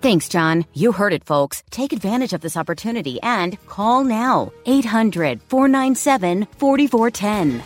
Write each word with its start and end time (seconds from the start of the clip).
Thanks, 0.00 0.28
John. 0.28 0.64
You 0.74 0.92
heard 0.92 1.12
it, 1.12 1.24
folks. 1.24 1.64
Take 1.70 1.92
advantage 1.92 2.32
of 2.32 2.40
this 2.40 2.56
opportunity 2.56 3.20
and 3.20 3.58
call 3.66 4.04
now. 4.04 4.52
800 4.64 5.42
497 5.48 6.46
4410. 6.56 7.62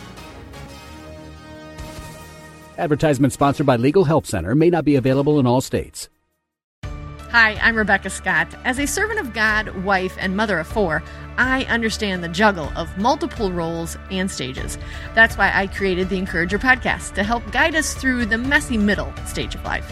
Advertisement 2.77 3.33
sponsored 3.33 3.67
by 3.67 3.75
Legal 3.75 4.03
Help 4.03 4.25
Center 4.25 4.55
may 4.55 4.71
not 4.71 4.83
be 4.83 4.95
available 4.95 5.39
in 5.39 5.45
all 5.45 5.61
states. 5.61 6.09
Hi, 7.29 7.55
I'm 7.61 7.75
Rebecca 7.75 8.09
Scott. 8.09 8.47
As 8.63 8.79
a 8.79 8.85
servant 8.85 9.19
of 9.19 9.33
God, 9.33 9.83
wife, 9.83 10.15
and 10.19 10.37
mother 10.37 10.59
of 10.59 10.67
four, 10.67 11.03
I 11.37 11.65
understand 11.65 12.23
the 12.23 12.29
juggle 12.29 12.71
of 12.75 12.95
multiple 12.97 13.51
roles 13.51 13.97
and 14.11 14.29
stages. 14.29 14.77
That's 15.15 15.35
why 15.35 15.51
I 15.53 15.67
created 15.67 16.09
the 16.09 16.17
Encourager 16.17 16.59
podcast 16.59 17.13
to 17.13 17.23
help 17.23 17.51
guide 17.51 17.75
us 17.75 17.93
through 17.95 18.25
the 18.27 18.37
messy 18.37 18.77
middle 18.77 19.11
stage 19.25 19.55
of 19.55 19.63
life. 19.63 19.91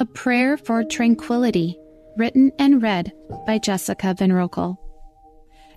A 0.00 0.06
Prayer 0.06 0.56
for 0.56 0.82
Tranquility, 0.82 1.78
written 2.16 2.52
and 2.58 2.82
read 2.82 3.12
by 3.46 3.58
Jessica 3.58 4.14
Van 4.18 4.30
Roekel. 4.30 4.78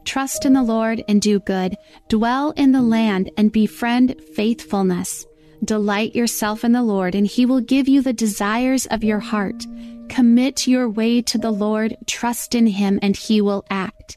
Trust 0.05 0.45
in 0.45 0.53
the 0.53 0.63
Lord 0.63 1.03
and 1.09 1.21
do 1.21 1.41
good. 1.41 1.75
Dwell 2.07 2.51
in 2.51 2.71
the 2.71 2.81
land 2.81 3.29
and 3.35 3.51
befriend 3.51 4.15
faithfulness. 4.33 5.25
Delight 5.65 6.15
yourself 6.15 6.63
in 6.63 6.71
the 6.71 6.83
Lord, 6.83 7.15
and 7.15 7.27
he 7.27 7.45
will 7.45 7.59
give 7.59 7.89
you 7.89 8.01
the 8.01 8.13
desires 8.13 8.85
of 8.85 9.03
your 9.03 9.19
heart. 9.19 9.65
Commit 10.07 10.67
your 10.67 10.89
way 10.89 11.21
to 11.23 11.37
the 11.37 11.51
Lord, 11.51 11.97
trust 12.07 12.55
in 12.55 12.65
him, 12.65 12.99
and 13.01 13.17
he 13.17 13.41
will 13.41 13.65
act. 13.69 14.15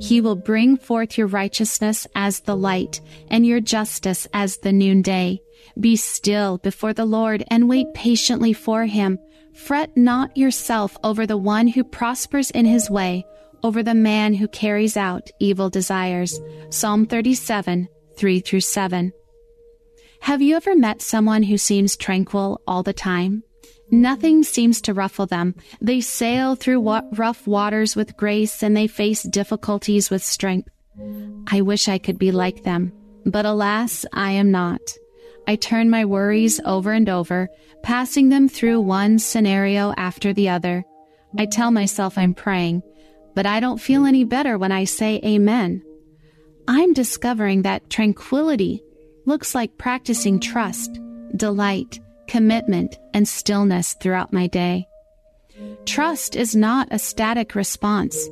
He 0.00 0.20
will 0.20 0.36
bring 0.36 0.76
forth 0.76 1.18
your 1.18 1.26
righteousness 1.26 2.06
as 2.14 2.40
the 2.40 2.56
light, 2.56 3.00
and 3.28 3.44
your 3.44 3.60
justice 3.60 4.28
as 4.32 4.58
the 4.58 4.72
noonday. 4.72 5.40
Be 5.80 5.96
still 5.96 6.58
before 6.58 6.92
the 6.92 7.04
Lord 7.04 7.42
and 7.50 7.68
wait 7.68 7.92
patiently 7.92 8.52
for 8.52 8.86
him. 8.86 9.18
Fret 9.58 9.94
not 9.96 10.36
yourself 10.36 10.96
over 11.04 11.26
the 11.26 11.36
one 11.36 11.68
who 11.68 11.84
prospers 11.84 12.50
in 12.52 12.64
his 12.64 12.88
way, 12.88 13.26
over 13.62 13.82
the 13.82 13.94
man 13.94 14.32
who 14.34 14.48
carries 14.48 14.96
out 14.96 15.30
evil 15.40 15.68
desires. 15.68 16.40
Psalm 16.70 17.06
37, 17.06 17.88
3 18.16 18.40
through 18.40 18.60
7. 18.60 19.12
Have 20.20 20.40
you 20.40 20.56
ever 20.56 20.74
met 20.76 21.02
someone 21.02 21.42
who 21.42 21.58
seems 21.58 21.96
tranquil 21.96 22.60
all 22.66 22.82
the 22.82 22.92
time? 22.92 23.42
Nothing 23.90 24.42
seems 24.42 24.80
to 24.82 24.94
ruffle 24.94 25.26
them. 25.26 25.54
They 25.80 26.00
sail 26.00 26.54
through 26.54 26.80
wa- 26.80 27.02
rough 27.12 27.46
waters 27.46 27.96
with 27.96 28.16
grace 28.16 28.62
and 28.62 28.76
they 28.76 28.86
face 28.86 29.22
difficulties 29.22 30.08
with 30.08 30.22
strength. 30.22 30.68
I 31.48 31.62
wish 31.62 31.88
I 31.88 31.98
could 31.98 32.18
be 32.18 32.30
like 32.32 32.62
them, 32.62 32.92
but 33.26 33.44
alas, 33.44 34.06
I 34.12 34.32
am 34.32 34.50
not. 34.50 34.80
I 35.48 35.56
turn 35.56 35.88
my 35.88 36.04
worries 36.04 36.60
over 36.66 36.92
and 36.92 37.08
over, 37.08 37.48
passing 37.82 38.28
them 38.28 38.50
through 38.50 38.82
one 38.82 39.18
scenario 39.18 39.94
after 39.96 40.34
the 40.34 40.50
other. 40.50 40.84
I 41.38 41.46
tell 41.46 41.70
myself 41.70 42.18
I'm 42.18 42.34
praying, 42.34 42.82
but 43.34 43.46
I 43.46 43.58
don't 43.58 43.80
feel 43.80 44.04
any 44.04 44.24
better 44.24 44.58
when 44.58 44.72
I 44.72 44.84
say 44.84 45.20
amen. 45.24 45.82
I'm 46.68 46.92
discovering 46.92 47.62
that 47.62 47.88
tranquility 47.88 48.82
looks 49.24 49.54
like 49.54 49.78
practicing 49.78 50.38
trust, 50.38 51.00
delight, 51.34 51.98
commitment, 52.26 52.98
and 53.14 53.26
stillness 53.26 53.94
throughout 53.94 54.34
my 54.34 54.48
day. 54.48 54.86
Trust 55.86 56.36
is 56.36 56.54
not 56.54 56.88
a 56.90 56.98
static 56.98 57.54
response. 57.54 58.28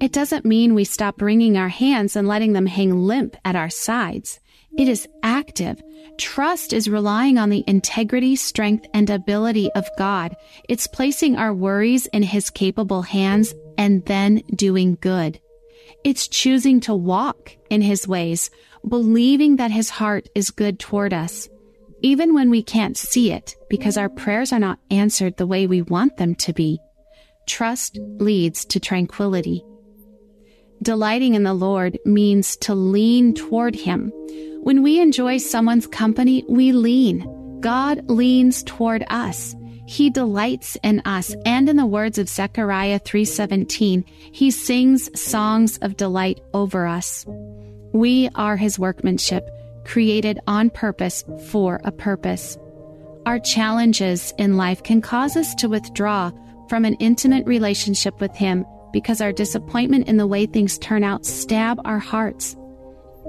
It 0.00 0.12
doesn't 0.12 0.44
mean 0.44 0.74
we 0.74 0.84
stop 0.84 1.20
wringing 1.20 1.58
our 1.58 1.68
hands 1.68 2.14
and 2.14 2.28
letting 2.28 2.52
them 2.52 2.66
hang 2.66 2.96
limp 2.96 3.36
at 3.44 3.56
our 3.56 3.70
sides. 3.70 4.38
It 4.80 4.88
is 4.88 5.06
active. 5.22 5.82
Trust 6.16 6.72
is 6.72 6.88
relying 6.88 7.36
on 7.36 7.50
the 7.50 7.62
integrity, 7.66 8.34
strength, 8.34 8.86
and 8.94 9.10
ability 9.10 9.70
of 9.72 9.86
God. 9.98 10.34
It's 10.70 10.86
placing 10.86 11.36
our 11.36 11.52
worries 11.52 12.06
in 12.06 12.22
His 12.22 12.48
capable 12.48 13.02
hands 13.02 13.54
and 13.76 14.02
then 14.06 14.36
doing 14.54 14.96
good. 15.02 15.38
It's 16.02 16.26
choosing 16.26 16.80
to 16.80 16.94
walk 16.94 17.54
in 17.68 17.82
His 17.82 18.08
ways, 18.08 18.50
believing 18.88 19.56
that 19.56 19.70
His 19.70 19.90
heart 19.90 20.30
is 20.34 20.50
good 20.50 20.78
toward 20.78 21.12
us, 21.12 21.50
even 22.00 22.32
when 22.32 22.48
we 22.48 22.62
can't 22.62 22.96
see 22.96 23.32
it 23.32 23.56
because 23.68 23.98
our 23.98 24.08
prayers 24.08 24.50
are 24.50 24.58
not 24.58 24.78
answered 24.90 25.36
the 25.36 25.46
way 25.46 25.66
we 25.66 25.82
want 25.82 26.16
them 26.16 26.34
to 26.36 26.54
be. 26.54 26.80
Trust 27.46 27.98
leads 28.16 28.64
to 28.64 28.80
tranquility. 28.80 29.62
Delighting 30.82 31.34
in 31.34 31.42
the 31.42 31.52
Lord 31.52 31.98
means 32.06 32.56
to 32.62 32.74
lean 32.74 33.34
toward 33.34 33.74
Him. 33.74 34.10
When 34.62 34.82
we 34.82 35.00
enjoy 35.00 35.38
someone's 35.38 35.86
company, 35.86 36.44
we 36.48 36.72
lean. 36.72 37.60
God 37.60 38.08
leans 38.10 38.62
toward 38.62 39.04
us. 39.08 39.56
He 39.86 40.10
delights 40.10 40.76
in 40.82 41.00
us, 41.04 41.34
and 41.44 41.68
in 41.68 41.76
the 41.76 41.86
words 41.86 42.18
of 42.18 42.28
Zephaniah 42.28 43.00
3:17, 43.00 44.04
he 44.32 44.50
sings 44.50 45.10
songs 45.20 45.78
of 45.78 45.96
delight 45.96 46.40
over 46.54 46.86
us. 46.86 47.26
We 47.92 48.28
are 48.34 48.56
his 48.56 48.78
workmanship, 48.78 49.48
created 49.84 50.38
on 50.46 50.70
purpose 50.70 51.24
for 51.48 51.80
a 51.82 51.90
purpose. 51.90 52.58
Our 53.26 53.38
challenges 53.38 54.32
in 54.38 54.56
life 54.56 54.82
can 54.82 55.00
cause 55.00 55.36
us 55.36 55.54
to 55.56 55.68
withdraw 55.68 56.30
from 56.68 56.84
an 56.84 56.94
intimate 57.00 57.46
relationship 57.46 58.20
with 58.20 58.34
him 58.36 58.64
because 58.92 59.20
our 59.20 59.32
disappointment 59.32 60.06
in 60.06 60.18
the 60.18 60.26
way 60.26 60.46
things 60.46 60.78
turn 60.78 61.02
out 61.02 61.26
stab 61.26 61.80
our 61.84 61.98
hearts. 61.98 62.56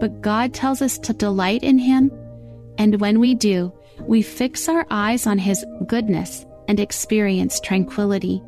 But 0.02 0.20
God 0.20 0.52
tells 0.52 0.82
us 0.82 0.98
to 0.98 1.14
delight 1.14 1.62
in 1.62 1.78
Him, 1.78 2.12
and 2.80 3.00
when 3.00 3.20
we 3.20 3.36
do, 3.36 3.72
we 4.02 4.24
fix 4.24 4.68
our 4.68 4.88
eyes 4.90 5.28
on 5.28 5.38
His 5.38 5.64
goodness 5.86 6.44
and 6.68 6.80
experience 6.80 7.60
tranquility. 7.60 8.42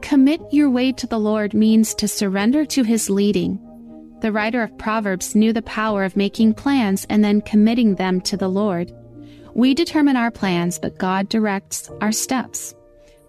Commit 0.00 0.40
your 0.50 0.70
way 0.70 0.92
to 0.92 1.06
the 1.06 1.20
Lord 1.20 1.52
means 1.52 1.94
to 1.96 2.08
surrender 2.08 2.64
to 2.64 2.82
His 2.82 3.10
leading. 3.10 3.60
The 4.22 4.32
writer 4.32 4.62
of 4.62 4.78
Proverbs 4.78 5.34
knew 5.34 5.52
the 5.52 5.60
power 5.60 6.04
of 6.04 6.16
making 6.16 6.54
plans 6.54 7.06
and 7.10 7.22
then 7.22 7.42
committing 7.42 7.96
them 7.96 8.22
to 8.22 8.38
the 8.38 8.48
Lord. 8.48 8.90
We 9.52 9.74
determine 9.74 10.16
our 10.16 10.30
plans, 10.30 10.78
but 10.78 10.96
God 10.96 11.28
directs 11.28 11.90
our 12.00 12.12
steps. 12.12 12.74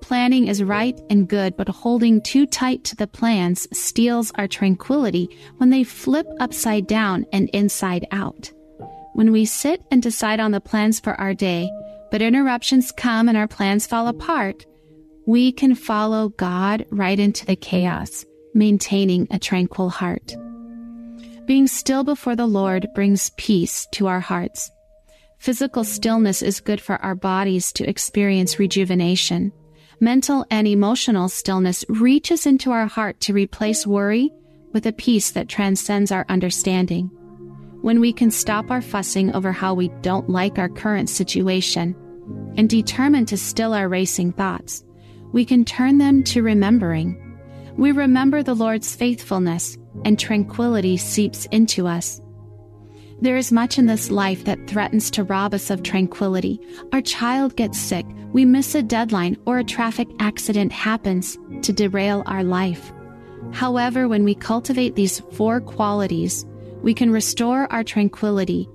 Planning 0.01 0.48
is 0.48 0.63
right 0.63 1.00
and 1.09 1.27
good, 1.27 1.56
but 1.56 1.69
holding 1.69 2.21
too 2.21 2.45
tight 2.45 2.83
to 2.86 2.95
the 2.95 3.07
plans 3.07 3.68
steals 3.71 4.31
our 4.36 4.48
tranquility 4.48 5.30
when 5.57 5.69
they 5.69 5.83
flip 5.83 6.27
upside 6.39 6.88
down 6.88 7.25
and 7.31 7.50
inside 7.50 8.06
out. 8.12 8.51
When 9.13 9.31
we 9.31 9.45
sit 9.45 9.81
and 9.92 10.01
decide 10.01 10.39
on 10.39 10.51
the 10.51 10.59
plans 10.59 11.00
for 11.00 11.13
our 11.19 11.33
day, 11.33 11.69
but 12.12 12.21
interruptions 12.21 12.92
come 12.92 13.30
and 13.30 13.38
our 13.38 13.48
plans 13.48 13.88
fall 13.88 14.07
apart, 14.07 14.65
we 15.25 15.51
can 15.51 15.75
follow 15.75 16.30
God 16.30 16.86
right 16.92 17.19
into 17.19 17.45
the 17.45 17.56
chaos, 17.56 18.25
maintaining 18.53 19.27
a 19.31 19.39
tranquil 19.39 19.89
heart. 19.89 20.36
Being 21.45 21.68
still 21.68 22.03
before 22.03 22.36
the 22.36 22.48
Lord 22.48 22.88
brings 22.95 23.31
peace 23.38 23.88
to 23.94 24.07
our 24.07 24.19
hearts. 24.19 24.71
Physical 25.38 25.83
stillness 25.83 26.42
is 26.42 26.59
good 26.59 26.81
for 26.81 26.95
our 26.98 27.15
bodies 27.15 27.71
to 27.74 27.89
experience 27.89 28.59
rejuvenation. 28.59 29.51
Mental 30.03 30.44
and 30.50 30.68
emotional 30.68 31.30
stillness 31.30 31.86
reaches 31.88 32.48
into 32.48 32.71
our 32.71 32.88
heart 32.88 33.19
to 33.19 33.33
replace 33.33 33.86
worry 33.86 34.33
with 34.74 34.88
a 34.88 34.92
peace 34.92 35.30
that 35.30 35.48
transcends 35.48 36.12
our 36.12 36.25
understanding. 36.27 37.06
When 37.83 38.00
we 38.00 38.12
can 38.12 38.31
stop 38.31 38.71
our 38.71 38.81
fussing 38.81 39.31
over 39.36 39.51
how 39.51 39.75
we 39.75 39.89
don't 40.01 40.27
like 40.27 40.57
our 40.57 40.69
current 40.69 41.07
situation 41.07 41.95
and 42.57 42.68
determine 42.68 43.27
to 43.27 43.38
still 43.38 43.75
our 43.75 43.88
racing 43.88 44.31
thoughts, 44.31 44.83
we 45.33 45.45
can 45.45 45.65
turn 45.65 46.00
them 46.00 46.24
to 46.24 46.42
remembering. 46.42 47.38
We 47.77 47.92
remember 47.92 48.42
the 48.42 48.56
Lord's 48.56 48.95
faithfulness 48.95 49.77
and 50.03 50.18
tranquility 50.18 50.98
seeps 50.98 51.45
into 51.51 51.86
us. 51.86 52.19
There 53.21 53.38
is 53.38 53.51
much 53.51 53.77
in 53.77 53.85
this 53.85 54.09
life 54.09 54.45
that 54.45 54.68
threatens 54.68 55.12
to 55.12 55.23
rob 55.23 55.53
us 55.53 55.69
of 55.69 55.83
tranquility. 55.83 56.59
Our 56.91 57.01
child 57.01 57.56
gets 57.56 57.79
sick, 57.79 58.06
we 58.33 58.45
miss 58.45 58.73
a 58.73 58.81
deadline, 58.81 59.38
or 59.45 59.59
a 59.59 59.63
traffic 59.63 60.07
accident 60.19 60.71
happens 60.71 61.38
to 61.62 61.71
derail 61.71 62.23
our 62.25 62.44
life. 62.44 62.91
However, 63.51 64.07
when 64.07 64.23
we 64.23 64.33
cultivate 64.33 64.95
these 64.95 65.19
four 65.33 65.62
qualities, 65.62 66.45
we 66.81 66.95
can 66.95 67.12
restore 67.12 67.71
our 67.71 67.83
tranquility 67.83 68.68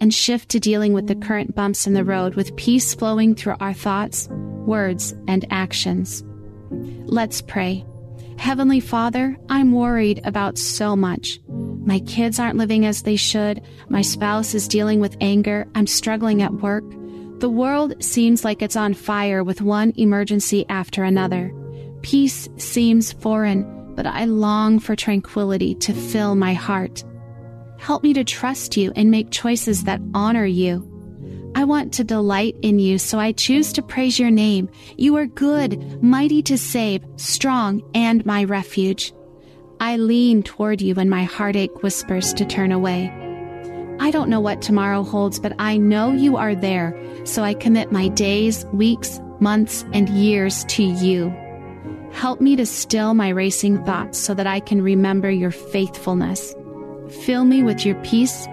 and 0.00 0.12
shift 0.12 0.50
to 0.50 0.60
dealing 0.60 0.92
with 0.92 1.06
the 1.06 1.14
current 1.14 1.54
bumps 1.54 1.86
in 1.86 1.94
the 1.94 2.04
road 2.04 2.34
with 2.34 2.56
peace 2.56 2.94
flowing 2.94 3.34
through 3.34 3.56
our 3.60 3.72
thoughts, 3.72 4.28
words, 4.28 5.14
and 5.28 5.46
actions. 5.50 6.22
Let's 6.70 7.40
pray. 7.40 7.86
Heavenly 8.36 8.80
Father, 8.80 9.38
I'm 9.48 9.72
worried 9.72 10.20
about 10.24 10.58
so 10.58 10.94
much. 10.96 11.40
My 11.84 12.00
kids 12.00 12.38
aren't 12.38 12.56
living 12.56 12.86
as 12.86 13.02
they 13.02 13.16
should. 13.16 13.62
My 13.88 14.00
spouse 14.00 14.54
is 14.54 14.68
dealing 14.68 15.00
with 15.00 15.16
anger. 15.20 15.66
I'm 15.74 15.86
struggling 15.86 16.40
at 16.40 16.54
work. 16.54 16.84
The 17.40 17.50
world 17.50 18.02
seems 18.02 18.44
like 18.44 18.62
it's 18.62 18.76
on 18.76 18.94
fire 18.94 19.44
with 19.44 19.60
one 19.60 19.92
emergency 19.96 20.64
after 20.68 21.04
another. 21.04 21.52
Peace 22.00 22.48
seems 22.56 23.12
foreign, 23.12 23.94
but 23.94 24.06
I 24.06 24.24
long 24.24 24.78
for 24.78 24.96
tranquility 24.96 25.74
to 25.76 25.92
fill 25.92 26.36
my 26.36 26.54
heart. 26.54 27.04
Help 27.78 28.02
me 28.02 28.14
to 28.14 28.24
trust 28.24 28.78
you 28.78 28.92
and 28.96 29.10
make 29.10 29.30
choices 29.30 29.84
that 29.84 30.00
honor 30.14 30.46
you. 30.46 30.90
I 31.54 31.64
want 31.64 31.92
to 31.94 32.04
delight 32.04 32.56
in 32.62 32.78
you, 32.78 32.98
so 32.98 33.18
I 33.18 33.32
choose 33.32 33.72
to 33.74 33.82
praise 33.82 34.18
your 34.18 34.30
name. 34.30 34.70
You 34.96 35.16
are 35.16 35.26
good, 35.26 36.02
mighty 36.02 36.42
to 36.44 36.56
save, 36.56 37.04
strong, 37.16 37.82
and 37.94 38.24
my 38.24 38.44
refuge. 38.44 39.12
I 39.84 39.96
lean 39.96 40.42
toward 40.42 40.80
you 40.80 40.94
when 40.94 41.10
my 41.10 41.24
heartache 41.24 41.82
whispers 41.82 42.32
to 42.34 42.46
turn 42.46 42.72
away. 42.72 43.12
I 44.00 44.10
don't 44.10 44.30
know 44.30 44.40
what 44.40 44.62
tomorrow 44.62 45.02
holds, 45.02 45.38
but 45.38 45.52
I 45.58 45.76
know 45.76 46.10
you 46.10 46.38
are 46.38 46.54
there, 46.54 46.98
so 47.24 47.42
I 47.42 47.52
commit 47.52 47.92
my 47.92 48.08
days, 48.08 48.64
weeks, 48.72 49.20
months, 49.40 49.84
and 49.92 50.08
years 50.08 50.64
to 50.70 50.82
you. 50.82 51.28
Help 52.12 52.40
me 52.40 52.56
to 52.56 52.64
still 52.64 53.12
my 53.12 53.28
racing 53.28 53.84
thoughts 53.84 54.18
so 54.18 54.32
that 54.32 54.46
I 54.46 54.58
can 54.58 54.80
remember 54.80 55.30
your 55.30 55.50
faithfulness. 55.50 56.54
Fill 57.26 57.44
me 57.44 57.62
with 57.62 57.84
your 57.84 57.96
peace 57.96 58.46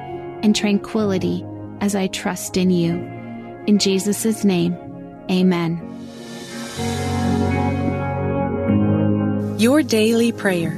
and 0.44 0.54
tranquility 0.54 1.46
as 1.80 1.96
I 1.96 2.08
trust 2.08 2.58
in 2.58 2.72
you. 2.72 2.96
In 3.68 3.80
Jesus' 3.80 4.44
name, 4.44 4.76
amen. 5.32 5.80
Your 9.58 9.82
Daily 9.82 10.34
Prayer 10.34 10.78